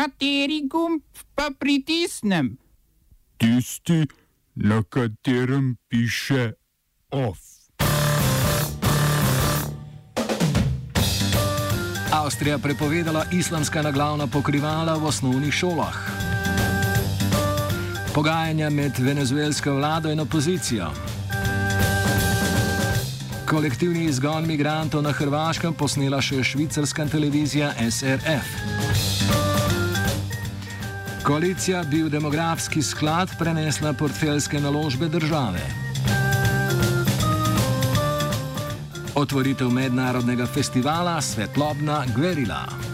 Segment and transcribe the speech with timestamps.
[0.00, 1.02] Kateri gumb
[1.36, 2.56] pa pritisnem?
[3.36, 4.06] Tisti,
[4.54, 6.52] na katerem piše
[7.10, 7.38] OF.
[12.12, 15.98] Avstrija prepovedala islamska naglavna pokrivala v osnovnih šolah.
[18.14, 20.88] Pogajanja med venezuelsko vlado in opozicijo.
[23.48, 29.39] Kolektivni izgon migrantov na Hrvaškem posnela še švicarska televizija SRF.
[31.30, 35.60] Koalicija bi v demografski sklad prenesla portfeljske naložbe države.
[39.14, 42.89] Otvoritev mednarodnega festivala Svetlobna Gverila.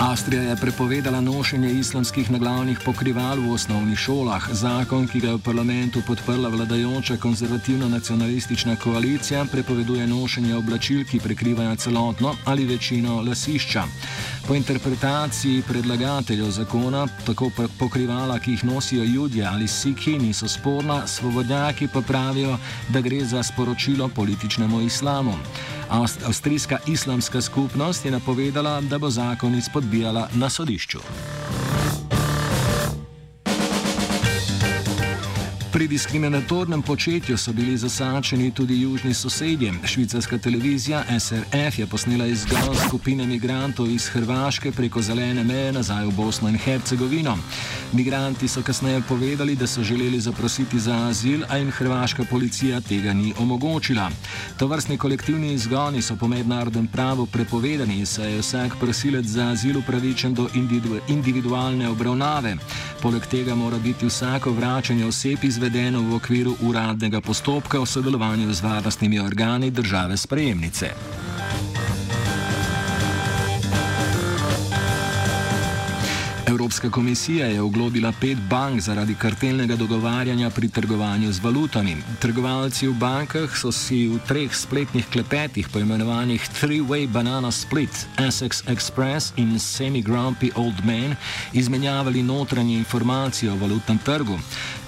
[0.00, 4.46] Avstrija je prepovedala nošenje islamskih naglavnih pokrival v osnovnih šolah.
[4.52, 11.76] Zakon, ki ga je v parlamentu podprla vladajoča konzervativno-nacionalistična koalicija, prepoveduje nošenje oblačil, ki prekrivajo
[11.76, 13.84] celotno ali večino lasišča.
[14.48, 21.88] Po interpretaciji predlagateljev zakona, tako pokrivala, ki jih nosijo ljudje ali sikhi, niso sporna, svobodnjaki
[21.92, 22.56] pa pravijo,
[22.88, 25.34] da gre za sporočilo političnemu islamu.
[26.26, 30.98] Avstrijska islamska skupnost je napovedala, da bo zakon izpodbijala na sodišču.
[35.72, 39.72] Pri diskriminatornem početju so bili zasačeni tudi južni sosedje.
[39.84, 46.10] Švicarska televizija SRF je posnela izgon skupine migrantov iz Hrvaške preko zelene meje nazaj v
[46.10, 47.38] Bosno in Hercegovino.
[47.92, 53.12] Migranti so kasneje povedali, da so želeli zaprositi za azil, a jim hrvaška policija tega
[53.12, 54.10] ni omogočila.
[54.58, 59.78] To vrstni kolektivni izgoni so po mednarodnem pravu prepovedani, saj je vsak prosilec za azil
[59.78, 62.56] upravičen do individu individualne obravnave.
[63.02, 68.62] Poleg tega mora biti vsako vračanje oseb izvedeno v okviru uradnega postopka v sodelovanju z
[68.62, 70.94] varnostnimi organi države sprejemnice.
[76.48, 81.96] Evropska komisija je oglobila pet bank zaradi kartelnega dogovarjanja pri trgovanju z valutami.
[82.20, 89.32] Trgovalci v bankah so si v treh spletnih klepetih, poimenovanih Three-Way Banana Split, Essex Express
[89.36, 91.16] in Semi-Grumpy Old Man,
[91.52, 94.38] izmenjavali notranje informacije o valutnem trgu.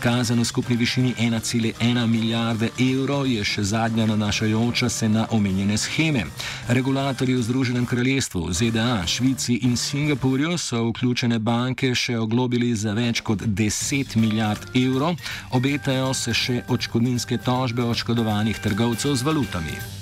[0.00, 6.24] Kazen v skupni višini 1,1 milijarde evrov je še zadnja nanašajoča se na omenjene scheme.
[6.68, 12.94] Regulatorji v Združenem kraljestvu, ZDA, Švici in Singapurju so vključene banke banke še oglobili za
[12.94, 15.18] več kot 10 milijard evrov,
[15.56, 19.99] obetajo se še očkodninske tožbe oškodovanih trgovcev z valutami.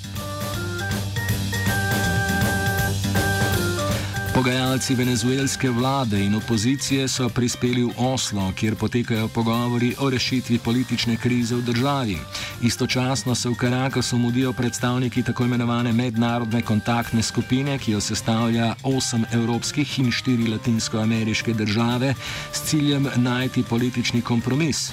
[4.38, 11.16] Pogajalci venezuelske vlade in opozicije so prispeli v Oslo, kjer potekajo pogovori o rešitvi politične
[11.16, 12.18] krize v državi.
[12.62, 19.24] Istočasno se v Karakasu mudijo predstavniki tako imenovane mednarodne kontaktne skupine, ki jo sestavlja osem
[19.32, 22.14] evropskih in štiri latinskoameriške države,
[22.52, 24.92] s ciljem najti politični kompromis.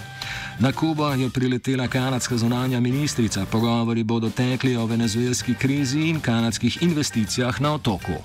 [0.59, 3.45] Na Kubo je priletela kanadska zunanja ministrica.
[3.45, 8.17] Pogovori bodo tekli o venezuelski krizi in kanadskih investicijah na otoku.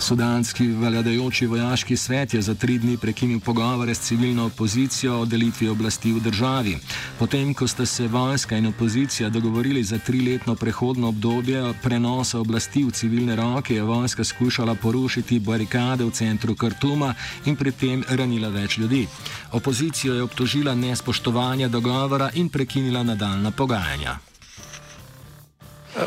[0.00, 5.68] Sudanski vladajoči vojaški svet je za tri dni prekinil pogovore s civilno opozicijo o delitvi
[5.68, 6.78] oblasti v državi.
[7.18, 12.90] Potem, ko sta se vojska in opozicija dogovorili za triletno prehodno obdobje prenosa oblasti v
[12.90, 18.78] civilne roke, je vojska skušala porušiti barikade v centru Kartuma in pri tem ranila več
[18.78, 19.06] ljudi.
[19.52, 24.18] Opozicijo je obtožila nespoštovanja dogovora in prekinila nadaljna pogajanja.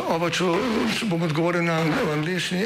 [0.10, 0.44] Oba, če
[1.10, 1.82] bom odgovoril na
[2.14, 2.66] angliški.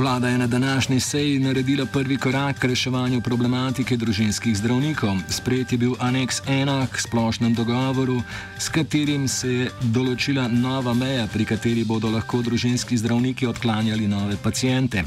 [0.00, 5.16] Vlada je na današnji seji naredila prvi korak k reševanju problematike družinskih zdravnikov.
[5.28, 8.22] Sprejet je bil aneks 1 k splošnem dogovoru,
[8.58, 14.36] s katerim se je določila nova meja, pri kateri bodo lahko družinski zdravniki odklanjali nove
[14.42, 15.04] pacijente.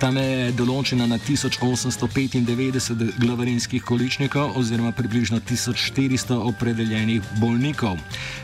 [0.00, 7.94] Ta meja je določena na 1895 glavarinskih količnikov oziroma približno 1400 opredeljenih bolnikov.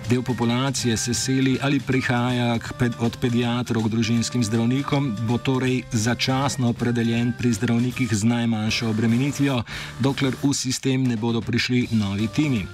[0.08, 2.58] Del populacije se seli ali prihaja
[2.98, 9.62] od pediatrov k družinskim zdravnikom, bo torej začasno opredeljen pri zdravnikih z najmanjšo obremenitvijo,
[10.00, 12.64] dokler v sistem ne bodo prišli novi timi.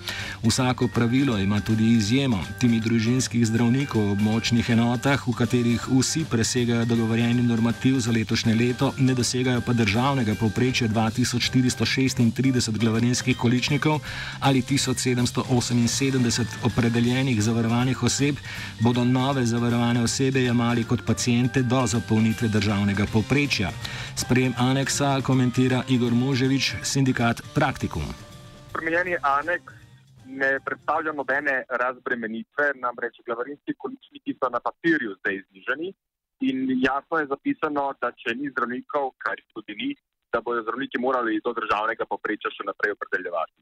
[0.47, 2.39] Vsako pravilo ima tudi izjemo.
[2.61, 8.93] Timi družinskih zdravnikov v območnih enotah, v katerih vsi presegajo dogovorjeni normativ za letošnje leto,
[8.99, 14.01] ne dosegajo pa državnega povprečja 2436 glavarinskih količnikov
[14.41, 18.37] ali 1778 opredeljenih zavarovanih oseb,
[18.81, 23.71] bodo nove zavarovane osebe jemali kot pacijente do zapolnitve državnega povprečja.
[24.17, 28.05] Sprejem aneksa komentira Igor Muževič, sindikat Praktikum.
[28.71, 29.73] Spremenjeni aneks
[30.27, 35.95] ne predstavlja nobene razbremenitve, namreč glavarinski količniki so na papirju zdaj zniženi
[36.41, 39.95] in jasno je zapisano, da če ni zdravnikov, kar tudi ni,
[40.33, 43.55] da bodo zdravniki morali do državnega poprečja še naprej opredeljevati.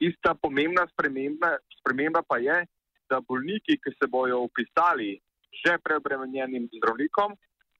[0.00, 2.64] Ista pomembna sprememba, sprememba pa je,
[3.10, 5.20] da bolniki, ki se bojo upisali
[5.64, 7.34] že preobremenjenim zdravnikom,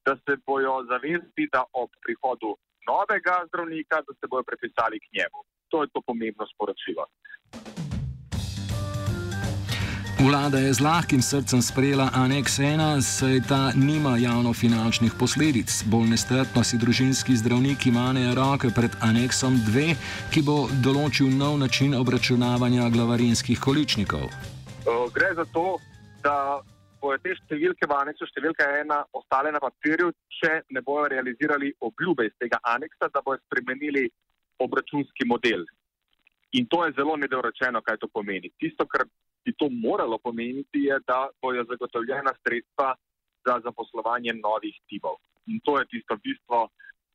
[0.05, 2.51] da se bojo zavesti, da ob prihodu
[2.89, 5.39] novega zdravnika, da se bojo prepisali k njemu.
[5.71, 7.05] To je to pomembno sporočilo.
[10.21, 15.83] Vlada je z lahkim srcem sprejela aneks 1, saj ta nima javnofinančnih posledic.
[15.89, 19.95] Bolj nestrpno si družinski zdravniki manejo roke pred aneksom 2,
[20.29, 24.29] ki bo določil nov način obračunavanja glavarinskih količnikov.
[24.85, 25.77] Gre za to,
[26.23, 26.61] da
[27.01, 30.09] bodo te številke v aneksu številka ena ostale na papirju,
[30.41, 34.07] če ne bodo realizirali obljube iz tega aneksa, da bodo spremenili
[34.61, 35.65] obračunski model.
[36.57, 38.49] In to je zelo nedorečeno, kaj to pomeni.
[38.57, 39.05] Tisto, kar
[39.45, 42.91] bi to moralo pomeniti, je, da bojo zagotovljena sredstva
[43.45, 45.21] za zaposlovanje novih timov.
[45.47, 46.67] In to je tisto bistvo,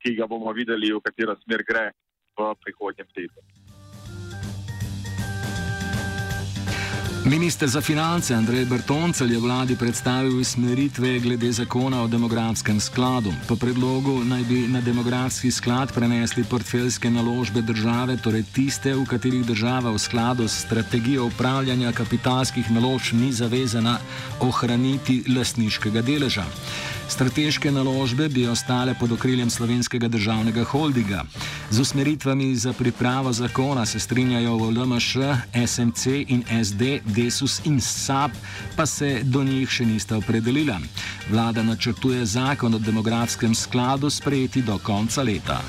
[0.02, 1.90] ki ga bomo videli, v katero smer gre
[2.38, 3.65] v prihodnjem tednu.
[7.26, 13.32] Ministr za finance Andrej Bertoncel je vladi predstavil usmeritve glede zakona o demografskem skladu.
[13.48, 19.42] Po predlogu naj bi na demografski sklad prenesli portfeljske naložbe države, torej tiste, v katerih
[19.46, 23.98] država v skladu s strategijo upravljanja kapitalskih naložb ni zavezana
[24.40, 26.44] ohraniti lasniškega deleža.
[27.08, 31.24] Strateške naložbe bi ostale pod okriljem slovenskega državnega holdinga.
[31.70, 35.16] Z usmeritvami za pripravo zakona se strinjajo v LMŠ,
[35.66, 38.30] SMC in SD, Desus in SAP,
[38.76, 40.76] pa se do njih še nista opredelila.
[41.30, 45.60] Vlada načrtuje zakon o demografskem skladu sprejeti do konca leta.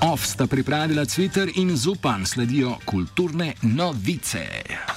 [0.00, 4.95] Off sta pripravila Twitter in Zupan sledijo kulturne novice.